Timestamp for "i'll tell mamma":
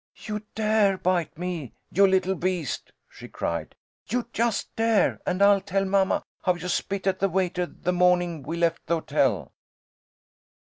5.43-6.23